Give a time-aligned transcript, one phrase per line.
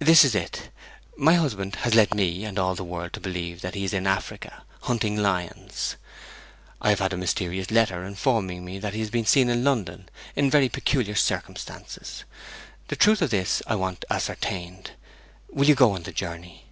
[0.00, 0.70] This is it:
[1.16, 4.04] my husband has led me and all the world to believe that he is in
[4.04, 5.94] Africa, hunting lions.
[6.80, 10.08] I have had a mysterious letter informing me that he has been seen in London,
[10.34, 12.24] in very peculiar circumstances.
[12.88, 14.90] The truth of this I want ascertained.
[15.48, 16.64] Will you go on the journey?'